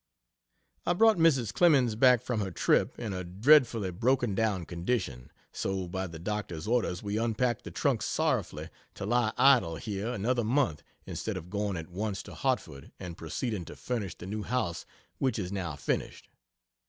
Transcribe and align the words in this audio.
I 0.83 0.93
brought 0.93 1.17
Mrs. 1.17 1.53
Clemens 1.53 1.93
back 1.93 2.23
from 2.23 2.39
her 2.41 2.49
trip 2.49 2.97
in 2.97 3.13
a 3.13 3.23
dreadfully 3.23 3.91
broken 3.91 4.33
down 4.33 4.65
condition 4.65 5.29
so 5.51 5.87
by 5.87 6.07
the 6.07 6.17
doctor's 6.17 6.67
orders 6.67 7.03
we 7.03 7.19
unpacked 7.19 7.65
the 7.65 7.69
trunks 7.69 8.07
sorrowfully 8.07 8.69
to 8.95 9.05
lie 9.05 9.31
idle 9.37 9.75
here 9.75 10.07
another 10.11 10.43
month 10.43 10.81
instead 11.05 11.37
of 11.37 11.51
going 11.51 11.77
at 11.77 11.91
once 11.91 12.23
to 12.23 12.33
Hartford 12.33 12.91
and 12.99 13.15
proceeding 13.15 13.63
to 13.65 13.75
furnish 13.75 14.15
the 14.15 14.25
new 14.25 14.41
house 14.41 14.87
which 15.19 15.37
is 15.37 15.51
now 15.51 15.75
finished. 15.75 16.29